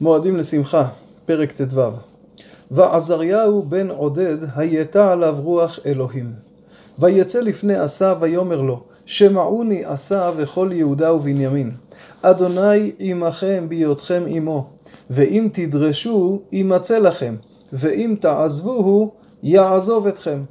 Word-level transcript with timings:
מועדים 0.00 0.36
לשמחה, 0.36 0.86
פרק 1.24 1.52
ט"ו. 1.52 1.80
ועזריהו 2.70 3.62
בן 3.62 3.90
עודד 3.90 4.36
הייתה 4.56 5.12
עליו 5.12 5.36
רוח 5.42 5.78
אלוהים. 5.86 6.32
ויצא 6.98 7.40
לפני 7.40 7.74
עשה 7.74 8.14
ויאמר 8.20 8.60
לו, 8.60 8.82
שמעוני 9.06 9.84
עשה 9.84 10.30
וכל 10.36 10.70
יהודה 10.72 11.14
ובנימין. 11.14 11.70
אדוני 12.22 12.92
עמכם 12.98 13.66
בהיותכם 13.68 14.22
עמו, 14.26 14.68
ואם 15.10 15.48
תדרשו 15.52 16.40
ימצא 16.52 16.98
לכם, 16.98 17.34
ואם 17.72 18.16
תעזבוהו 18.20 19.10
יעזוב 19.42 20.06
אתכם. 20.06 20.42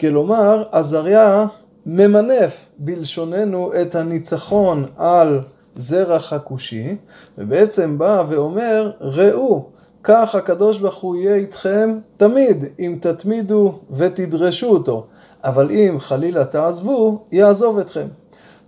כלומר, 0.00 0.62
עזריה 0.72 1.46
ממנף 1.86 2.66
בלשוננו 2.78 3.70
את 3.80 3.94
הניצחון 3.94 4.84
על 4.96 5.40
זרח 5.76 6.32
הכושי, 6.32 6.96
ובעצם 7.38 7.98
בא 7.98 8.24
ואומר, 8.28 8.90
ראו, 9.00 9.64
כך 10.04 10.34
הקדוש 10.34 10.78
ברוך 10.78 11.00
הוא 11.00 11.16
יהיה 11.16 11.34
איתכם 11.34 11.98
תמיד, 12.16 12.64
אם 12.78 12.96
תתמידו 13.00 13.78
ותדרשו 13.90 14.66
אותו, 14.66 15.06
אבל 15.44 15.70
אם 15.70 15.96
חלילה 15.98 16.44
תעזבו, 16.44 17.22
יעזוב 17.32 17.78
אתכם. 17.78 18.06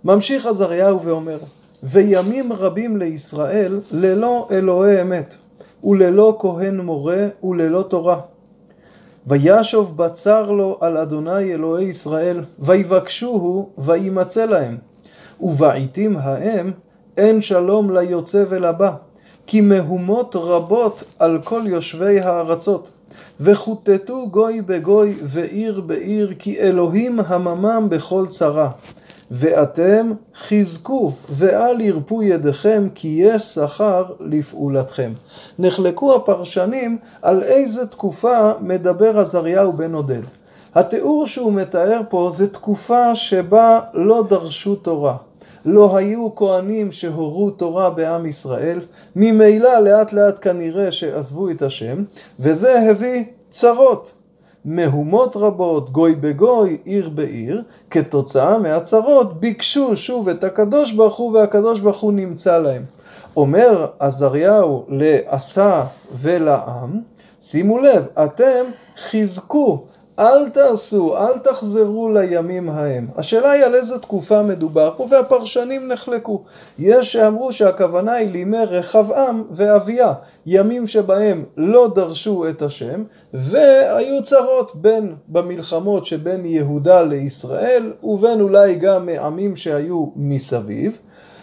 ממשיך 0.03 0.45
עזריהו 0.45 1.01
ואומר, 1.01 1.37
וימים 1.83 2.53
רבים 2.53 2.97
לישראל 2.97 3.79
ללא 3.91 4.47
אלוהי 4.51 5.01
אמת, 5.01 5.35
וללא 5.83 6.37
כהן 6.39 6.79
מורה, 6.79 7.27
וללא 7.43 7.85
תורה. 7.87 8.19
וישוב 9.27 9.97
בצר 9.97 10.51
לו 10.51 10.77
על 10.81 10.97
אדוני 10.97 11.53
אלוהי 11.53 11.85
ישראל, 11.85 12.43
ויבקשוהו, 12.59 13.69
וימצא 13.77 14.45
להם. 14.45 14.77
ובעיתים 15.39 16.17
ההם 16.17 16.71
אין 17.17 17.41
שלום 17.41 17.91
ליוצא 17.91 18.43
ולבא, 18.49 18.91
כי 19.47 19.61
מהומות 19.61 20.35
רבות 20.35 21.03
על 21.19 21.39
כל 21.43 21.61
יושבי 21.65 22.19
הארצות. 22.19 22.89
וכותתו 23.39 24.27
גוי 24.31 24.61
בגוי 24.61 25.15
ועיר 25.23 25.81
בעיר, 25.81 26.33
כי 26.39 26.59
אלוהים 26.59 27.19
הממם 27.19 27.87
בכל 27.89 28.25
צרה. 28.29 28.69
ואתם 29.31 30.11
חזקו 30.35 31.11
ואל 31.29 31.81
ירפו 31.81 32.23
ידיכם, 32.23 32.87
כי 32.95 33.07
יש 33.07 33.43
שכר 33.43 34.05
לפעולתכם. 34.19 35.11
נחלקו 35.59 36.15
הפרשנים 36.15 36.97
על 37.21 37.43
איזה 37.43 37.87
תקופה 37.87 38.51
מדבר 38.61 39.19
עזריהו 39.19 39.73
בן 39.73 39.93
עודד. 39.93 40.21
התיאור 40.75 41.27
שהוא 41.27 41.53
מתאר 41.53 42.01
פה 42.09 42.29
זה 42.33 42.53
תקופה 42.53 43.15
שבה 43.15 43.79
לא 43.93 44.25
דרשו 44.29 44.75
תורה. 44.75 45.15
לא 45.65 45.97
היו 45.97 46.35
כהנים 46.35 46.91
שהורו 46.91 47.49
תורה 47.49 47.89
בעם 47.89 48.25
ישראל, 48.25 48.79
ממילא 49.15 49.79
לאט 49.79 50.13
לאט 50.13 50.39
כנראה 50.41 50.91
שעזבו 50.91 51.49
את 51.49 51.61
השם, 51.61 52.03
וזה 52.39 52.89
הביא 52.89 53.23
צרות. 53.49 54.11
מהומות 54.65 55.35
רבות, 55.35 55.89
גוי 55.89 56.15
בגוי, 56.15 56.77
עיר 56.83 57.09
בעיר, 57.09 57.63
כתוצאה 57.89 58.57
מהצרות 58.57 59.39
ביקשו 59.39 59.95
שוב 59.95 60.29
את 60.29 60.43
הקדוש 60.43 60.91
ברוך 60.91 61.15
הוא 61.15 61.33
והקדוש 61.33 61.79
ברוך 61.79 61.99
הוא 61.99 62.13
נמצא 62.13 62.57
להם. 62.57 62.83
אומר 63.37 63.87
עזריהו 63.99 64.85
לעשה 64.89 65.83
ולעם, 66.19 67.01
שימו 67.41 67.77
לב, 67.77 68.05
אתם 68.25 68.65
חזקו 69.09 69.83
אל 70.19 70.49
תעשו, 70.49 71.17
אל 71.17 71.37
תחזרו 71.37 72.09
לימים 72.09 72.69
ההם. 72.69 73.07
השאלה 73.15 73.51
היא 73.51 73.63
על 73.63 73.75
איזה 73.75 73.99
תקופה 73.99 74.41
מדובר 74.43 74.93
פה, 74.97 75.07
והפרשנים 75.11 75.87
נחלקו. 75.87 76.43
יש 76.79 77.13
שאמרו 77.13 77.53
שהכוונה 77.53 78.13
היא 78.13 78.31
לימי 78.31 78.57
רחבעם 78.57 79.43
ואביה, 79.51 80.13
ימים 80.45 80.87
שבהם 80.87 81.43
לא 81.57 81.91
דרשו 81.95 82.49
את 82.49 82.61
השם, 82.61 83.03
והיו 83.33 84.23
צרות 84.23 84.71
בין 84.75 85.15
במלחמות 85.27 86.05
שבין 86.05 86.45
יהודה 86.45 87.01
לישראל, 87.01 87.93
ובין 88.03 88.41
אולי 88.41 88.75
גם 88.75 89.05
מעמים 89.05 89.55
שהיו 89.55 90.05
מסביב. 90.15 90.97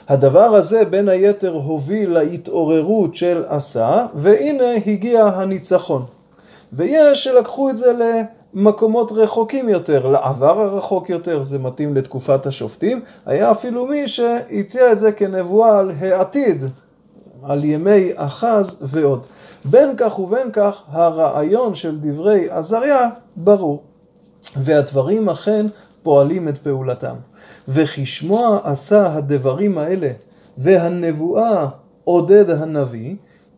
הדבר 0.09 0.55
הזה 0.55 0.85
בין 0.85 1.09
היתר 1.09 1.53
הוביל 1.53 2.19
להתעוררות 2.19 3.15
של 3.15 3.45
עשה, 3.49 4.07
והנה 4.15 4.75
הגיע 4.87 5.25
הניצחון. 5.25 6.03
ויש 6.73 7.25
שלקחו 7.25 7.71
את 7.71 7.77
זה 7.77 7.93
ל... 7.93 8.03
מקומות 8.55 9.13
רחוקים 9.13 9.69
יותר, 9.69 10.07
לעבר 10.07 10.61
הרחוק 10.61 11.11
יותר, 11.11 11.43
זה 11.43 11.59
מתאים 11.59 11.95
לתקופת 11.95 12.47
השופטים. 12.47 13.01
היה 13.27 13.51
אפילו 13.51 13.87
מי 13.87 14.09
שהציע 14.09 14.93
את 14.93 14.99
זה 14.99 15.13
כנבואה 15.13 15.79
על 15.79 15.93
העתיד, 16.01 16.65
על 17.43 17.65
ימי 17.65 18.11
אחז 18.15 18.87
ועוד. 18.89 19.27
בין 19.65 19.91
כך 19.97 20.19
ובין 20.19 20.53
כך, 20.53 20.83
הרעיון 20.89 21.75
של 21.75 21.99
דברי 22.01 22.51
עזריה 22.51 23.09
ברור. 23.37 23.83
והדברים 24.57 25.29
אכן 25.29 25.67
פועלים 26.03 26.49
את 26.49 26.59
פעולתם. 26.59 27.15
וכשמוע 27.69 28.59
עשה 28.63 29.15
הדברים 29.15 29.79
האלה, 29.79 30.11
והנבואה 30.59 31.67
עודד 32.05 32.51
הנביא, 32.51 33.15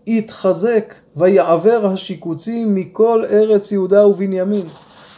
התחזק 0.09 0.95
ויעבר 1.17 1.87
השיקוצים 1.87 2.75
מכל 2.75 3.25
ארץ 3.31 3.73
יהודה 3.73 4.07
ובנימין. 4.07 4.67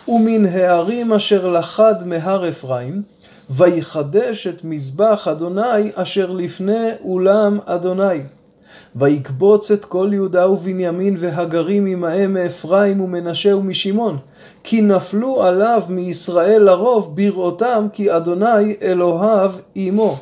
ומן 0.09 0.47
הערים 0.47 1.13
אשר 1.13 1.49
לחד 1.49 2.07
מהר 2.07 2.49
אפרים, 2.49 3.03
ויחדש 3.51 4.47
את 4.47 4.65
מזבח 4.65 5.29
אדוני 5.29 5.91
אשר 5.95 6.31
לפני 6.31 6.89
אולם 7.05 7.59
אדוני. 7.65 8.21
ויקבוץ 8.97 9.71
את 9.71 9.85
כל 9.85 10.11
יהודה 10.13 10.51
ובנימין 10.51 11.17
והגרים 11.19 11.87
עמהם 11.87 12.35
מאפרים 12.35 13.01
ומנשה 13.01 13.57
ומשמעון, 13.57 14.17
כי 14.65 14.81
נפלו 14.81 15.43
עליו 15.43 15.83
מישראל 15.89 16.63
לרוב 16.63 17.17
בראותם 17.17 17.87
כי 17.93 18.17
אדוני 18.17 18.77
אלוהיו 18.83 19.51
עמו. 19.75 20.17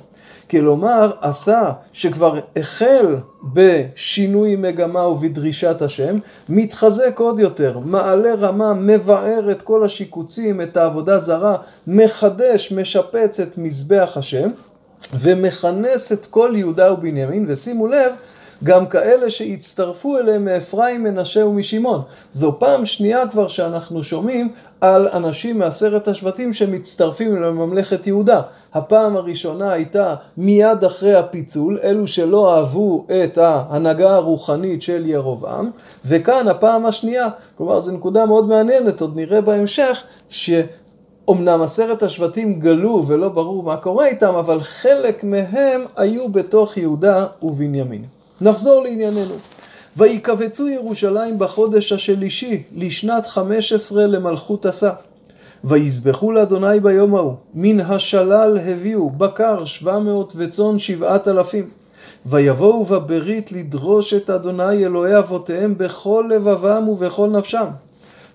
כלומר, 0.51 1.11
עשה 1.21 1.73
שכבר 1.93 2.39
החל 2.57 3.17
בשינוי 3.53 4.57
מגמה 4.57 5.07
ובדרישת 5.07 5.83
השם, 5.83 6.19
מתחזק 6.49 7.19
עוד 7.19 7.41
יותר, 7.41 7.79
מעלה 7.79 8.34
רמה, 8.34 8.75
מבאר 8.75 9.51
את 9.51 9.62
כל 9.62 9.84
השיקוצים, 9.84 10.61
את 10.61 10.77
העבודה 10.77 11.19
זרה, 11.19 11.56
מחדש, 11.87 12.73
משפץ 12.73 13.41
את 13.41 13.59
מזבח 13.59 14.12
השם, 14.17 14.51
ומכנס 15.21 16.12
את 16.12 16.27
כל 16.27 16.53
יהודה 16.55 16.93
ובנימין, 16.93 17.45
ושימו 17.49 17.87
לב, 17.87 18.12
גם 18.65 18.87
כאלה 18.87 19.31
שהצטרפו 19.31 20.19
אליהם 20.19 20.44
מאפרים, 20.44 21.03
מנשה 21.03 21.47
ומשמעון. 21.47 22.03
זו 22.33 22.56
פעם 22.59 22.87
שנייה 22.87 23.28
כבר 23.28 23.49
שאנחנו 23.49 24.03
שומעים 24.03 24.53
על 24.81 25.09
אנשים 25.09 25.59
מעשרת 25.59 26.09
השבטים 26.09 26.53
שמצטרפים 26.53 27.37
לממלכת 27.43 28.06
יהודה. 28.06 28.41
הפעם 28.75 29.17
הראשונה 29.17 29.72
הייתה 29.72 30.15
מיד 30.37 30.84
אחרי 30.84 31.15
הפיצול, 31.15 31.78
אלו 31.84 32.06
שלא 32.06 32.56
אהבו 32.56 33.06
את 33.25 33.39
ההנהגה 33.39 34.15
הרוחנית 34.15 34.83
של 34.83 35.06
ירובעם, 35.06 35.71
וכאן 36.05 36.49
הפעם 36.49 36.87
השנייה, 36.87 37.28
כלומר 37.59 37.81
זו 37.81 37.93
נקודה 37.93 38.27
מאוד 38.27 38.49
מעניינת, 38.49 39.00
עוד 39.00 39.17
נראה 39.17 39.41
בהמשך, 39.41 40.03
ש... 40.28 40.50
אמנם 41.31 41.62
עשרת 41.62 42.03
השבטים 42.03 42.61
גלו 42.61 43.05
ולא 43.06 43.28
ברור 43.28 43.62
מה 43.62 43.77
קורה 43.77 44.06
איתם, 44.06 44.34
אבל 44.34 44.61
חלק 44.61 45.25
מהם 45.25 45.81
היו 45.97 46.28
בתוך 46.28 46.77
יהודה 46.77 47.27
ובנימין. 47.43 48.05
נחזור 48.41 48.83
לענייננו. 48.83 49.35
ויקבצו 49.97 50.69
ירושלים 50.69 51.39
בחודש 51.39 51.93
השלישי 51.93 52.63
לשנת 52.77 53.27
חמש 53.27 53.73
עשרה 53.73 54.07
למלכות 54.07 54.67
עשה. 54.67 54.93
ויזבחו 55.65 56.33
לאדוני 56.33 56.81
ביום 56.81 57.15
ההוא, 57.15 57.35
מן 57.55 57.81
השלל 57.81 58.59
הביאו 58.67 59.11
בקר 59.11 59.65
שבע 59.65 59.99
מאות 59.99 60.33
וצאן 60.37 60.79
שבעת 60.79 61.29
אלפים. 61.29 61.69
ויבואו 62.27 62.85
בברית 62.85 63.53
לדרוש 63.53 64.15
את 64.15 64.31
אדוני 64.31 64.87
אלוהי 64.87 65.19
אבותיהם 65.19 65.79
בכל 65.79 66.31
לבבם 66.31 66.89
ובכל 66.89 67.31
נפשם. 67.31 67.67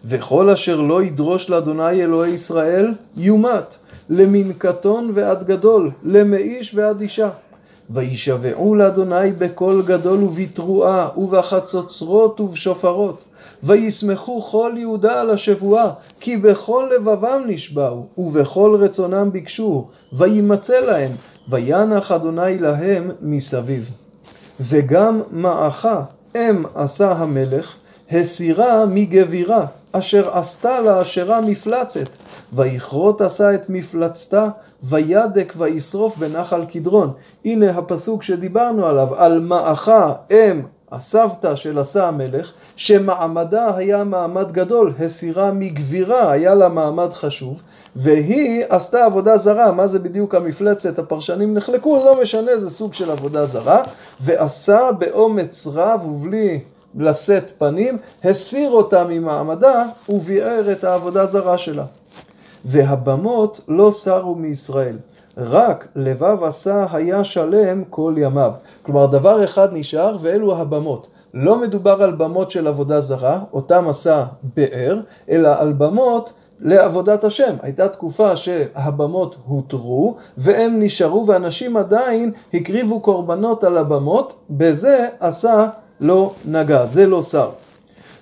וכל 0.06 0.50
אשר 0.50 0.81
לא 0.81 1.04
ידרוש 1.04 1.50
לאדוני 1.50 2.04
אלוהי 2.04 2.31
ישראל, 2.31 2.94
יומת, 3.18 3.75
למין 4.09 4.54
קטון 4.57 5.12
ועד 5.13 5.44
גדול, 5.44 5.92
למאיש 6.04 6.75
ועד 6.75 7.01
אישה. 7.01 7.30
וישבעו 7.93 8.75
לאדוני 8.75 9.31
בקול 9.38 9.83
גדול 9.85 10.23
ובתרועה 10.23 11.09
ובחצוצרות 11.17 12.39
ובשופרות. 12.39 13.23
וישמחו 13.63 14.41
כל 14.41 14.73
יהודה 14.77 15.21
על 15.21 15.29
השבועה, 15.29 15.89
כי 16.19 16.38
בכל 16.38 16.89
לבבם 16.95 17.41
נשבעו, 17.47 18.05
ובכל 18.17 18.77
רצונם 18.79 19.29
ביקשו, 19.31 19.88
וימצא 20.13 20.79
להם, 20.79 21.11
וינח 21.49 22.11
אדוני 22.11 22.59
להם 22.59 23.11
מסביב. 23.21 23.89
וגם 24.59 25.21
מעכה 25.31 26.01
אם 26.35 26.63
עשה 26.75 27.11
המלך, 27.11 27.75
הסירה 28.11 28.85
מגבירה, 28.85 29.65
אשר 29.91 30.38
עשתה 30.38 30.79
לה 30.79 31.01
אשרה 31.01 31.41
מפלצת, 31.41 32.07
ויכרות 32.53 33.21
עשה 33.21 33.53
את 33.53 33.69
מפלצתה, 33.69 34.47
וידק 34.83 35.53
וישרוף 35.57 36.17
בנחל 36.17 36.65
קדרון. 36.65 37.11
הנה 37.45 37.69
הפסוק 37.69 38.23
שדיברנו 38.23 38.85
עליו, 38.85 39.15
על 39.15 39.39
מעכה 39.39 40.13
אם 40.31 40.61
הסבתא 40.91 41.55
של 41.55 41.79
עשה 41.79 42.07
המלך, 42.07 42.51
שמעמדה 42.75 43.75
היה 43.75 44.03
מעמד 44.03 44.51
גדול, 44.51 44.93
הסירה 44.99 45.51
מגבירה, 45.51 46.31
היה 46.31 46.55
לה 46.55 46.69
מעמד 46.69 47.13
חשוב, 47.13 47.61
והיא 47.95 48.63
עשתה 48.69 49.05
עבודה 49.05 49.37
זרה, 49.37 49.71
מה 49.71 49.87
זה 49.87 49.99
בדיוק 49.99 50.35
המפלצת, 50.35 50.99
הפרשנים 50.99 51.53
נחלקו, 51.53 52.03
לא 52.05 52.21
משנה, 52.21 52.57
זה 52.57 52.69
סוג 52.69 52.94
של 52.94 53.11
עבודה 53.11 53.45
זרה, 53.45 53.83
ועשה 54.21 54.91
באומץ 54.91 55.67
רב 55.67 56.05
ובלי 56.05 56.59
לשאת 56.95 57.51
פנים, 57.57 57.97
הסיר 58.23 58.71
אותה 58.71 59.03
ממעמדה 59.09 59.85
וביער 60.09 60.71
את 60.71 60.83
העבודה 60.83 61.25
זרה 61.25 61.57
שלה. 61.57 61.85
והבמות 62.65 63.61
לא 63.67 63.91
סרו 63.91 64.35
מישראל. 64.35 64.97
רק 65.38 65.88
לבב 65.95 66.43
עשה 66.43 66.85
היה 66.91 67.23
שלם 67.23 67.83
כל 67.89 68.15
ימיו. 68.17 68.51
כלומר, 68.81 69.05
דבר 69.05 69.43
אחד 69.43 69.69
נשאר 69.73 70.17
ואלו 70.21 70.57
הבמות. 70.57 71.07
לא 71.33 71.61
מדובר 71.61 72.03
על 72.03 72.11
במות 72.11 72.51
של 72.51 72.67
עבודה 72.67 73.01
זרה, 73.01 73.39
אותם 73.53 73.87
עשה 73.87 74.25
באר, 74.55 74.99
אלא 75.29 75.49
על 75.57 75.73
במות 75.73 76.33
לעבודת 76.59 77.23
השם. 77.23 77.55
הייתה 77.61 77.87
תקופה 77.87 78.35
שהבמות 78.35 79.35
הותרו, 79.47 80.15
והם 80.37 80.75
נשארו, 80.79 81.27
ואנשים 81.27 81.77
עדיין 81.77 82.31
הקריבו 82.53 82.99
קורבנות 82.99 83.63
על 83.63 83.77
הבמות, 83.77 84.33
בזה 84.49 85.07
עשה 85.19 85.67
לא 86.01 86.33
נגע, 86.45 86.86
זה 86.86 87.07
לא 87.07 87.21
שר. 87.21 87.50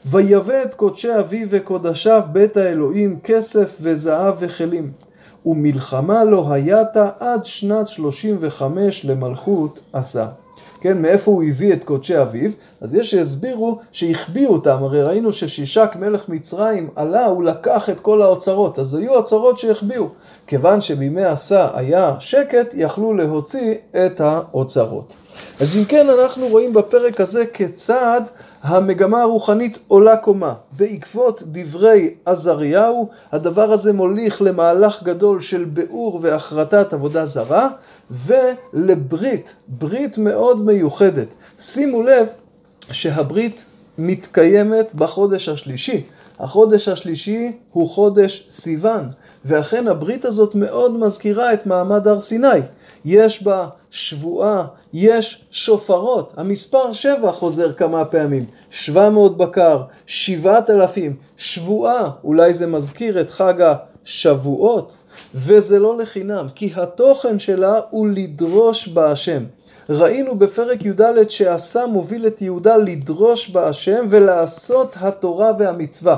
ויבא 0.06 0.64
את 0.64 0.74
קודשי 0.74 1.20
אביו 1.20 1.48
וקודשיו 1.50 2.22
בית 2.31 2.58
האלוהים 2.58 3.20
כסף 3.24 3.78
וזהב 3.81 4.36
וכלים. 4.40 4.92
ומלחמה 5.46 6.24
לא 6.24 6.54
הייתה 6.54 7.10
עד 7.20 7.46
שנת 7.46 7.88
שלושים 7.88 8.38
וחמש 8.40 9.06
למלכות 9.06 9.80
עשה. 9.94 10.28
כן, 10.81 11.02
מאיפה 11.02 11.31
הוא 11.31 11.44
הביא 11.44 11.74
את 11.74 11.84
קודשי 11.84 12.22
אביו? 12.22 12.52
אז 12.81 12.96
יש 12.96 13.12
שהסבירו 13.12 13.80
שהחביאו 13.92 14.54
אותם, 14.54 14.84
הרי 14.84 15.04
ראינו 15.04 15.32
ששישק 15.32 15.96
מלך 16.00 16.30
מצרים 16.30 16.90
עלה, 16.96 17.25
הוא 17.25 17.44
לקח 17.44 17.90
את 17.90 18.00
כל 18.00 18.22
האוצרות, 18.22 18.80
אז 18.80 18.96
היו 18.96 19.14
אוצרות 19.14 19.58
שהחביאו. 19.58 20.08
כיוון 20.48 20.82
שבימי 20.82 21.24
עשה 21.24 21.70
היה 21.74 22.16
שקט, 22.20 22.74
יכלו 22.74 23.14
להוציא 23.14 23.75
את 24.06 24.22
האוצרות. 24.22 25.14
אז 25.59 25.77
אם 25.77 25.86
כן, 25.86 26.09
אנחנו 26.09 26.47
רואים 26.47 26.74
בפרק 26.74 27.21
הזה 27.21 27.45
כיצד 27.45 28.21
המגמה 28.63 29.21
הרוחנית 29.21 29.80
עולה 29.88 30.18
קומה. 30.18 30.53
בעקבות 30.71 31.44
דברי 31.45 32.13
עזריהו, 32.25 33.09
הדבר 33.31 33.71
הזה 33.71 33.94
מוליך 33.94 34.41
למהלך 34.41 35.03
גדול 35.03 35.41
של 35.41 35.65
ביאור 35.65 36.19
והחרטת 36.21 36.94
עבודה 36.94 37.25
זרה, 37.25 37.69
ולברית, 38.12 39.56
ברית 39.68 40.18
מאוד 40.18 40.65
מיוחדת. 40.65 41.36
שימו 41.59 42.03
לב 42.03 42.27
שהברית 42.91 43.65
מתקיימת 44.00 44.96
בחודש 44.96 45.50
השלישי. 45.50 46.04
החודש 46.40 46.88
השלישי 46.88 47.51
הוא 47.72 47.90
חודש 47.90 48.46
סיוון, 48.50 49.10
ואכן 49.46 49.88
הברית 49.88 50.25
הזאת 50.25 50.56
מאוד 50.56 50.98
מזכירה 50.98 51.54
את 51.54 51.66
מעמד 51.66 52.07
הר 52.07 52.19
סיני. 52.19 52.48
יש 53.06 53.44
בה 53.44 53.68
שבועה, 53.92 54.66
יש 54.94 55.44
שופרות, 55.51 56.34
המספר 56.38 56.94
שבע 56.94 57.31
חוזר 57.31 57.74
כמה 57.74 58.06
פעמים, 58.06 58.46
שבע 58.69 59.10
מאות 59.10 59.38
בקר, 59.38 59.81
שבעת 60.06 60.69
אלפים, 60.69 61.16
שבועה, 61.38 62.10
אולי 62.24 62.54
זה 62.54 62.68
מזכיר 62.68 63.22
את 63.22 63.31
חג 63.31 63.54
השבועות, 64.06 64.96
וזה 65.36 65.80
לא 65.80 65.98
לחינם, 65.98 66.48
כי 66.56 66.72
התוכן 66.75 67.40
שלה 67.40 67.80
הוא 67.90 68.07
לדרוש 68.07 68.88
בהשם. 68.88 69.44
ראינו 69.89 70.36
בפרק 70.36 70.86
י"ד 70.86 71.30
שעשה 71.30 71.86
מוביל 71.86 72.27
את 72.27 72.41
יהודה 72.41 72.77
לדרוש 72.77 73.50
בהשם 73.50 74.06
ולעשות 74.09 74.95
התורה 75.00 75.51
והמצווה. 75.59 76.18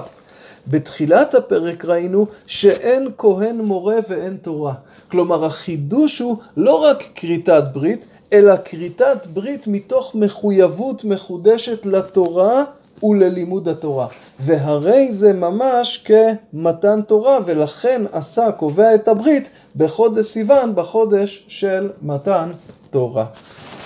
בתחילת 0.68 1.35
הפרק 1.35 1.85
ראינו 1.85 2.27
שאין 2.47 3.07
כהן 3.18 3.57
מורה 3.57 3.95
ואין 4.09 4.38
תורה. 4.41 4.73
כלומר 5.12 5.45
החידוש 5.45 6.19
הוא 6.19 6.38
לא 6.57 6.75
רק 6.75 7.03
כריתת 7.15 7.63
ברית, 7.73 8.06
אלא 8.33 8.53
כריתת 8.65 9.27
ברית 9.33 9.68
מתוך 9.68 10.15
מחויבות 10.15 11.03
מחודשת 11.03 11.85
לתורה 11.85 12.63
וללימוד 13.03 13.68
התורה. 13.68 14.07
והרי 14.39 15.12
זה 15.12 15.33
ממש 15.33 16.06
כמתן 16.06 17.01
תורה, 17.01 17.38
ולכן 17.45 18.01
עשה 18.12 18.51
קובע 18.51 18.95
את 18.95 19.07
הברית 19.07 19.50
בחודש 19.75 20.25
סיוון, 20.25 20.75
בחודש 20.75 21.45
של 21.47 21.89
מתן 22.01 22.51
תורה. 22.92 23.26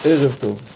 ערב 0.05 0.35
טוב. 0.39 0.74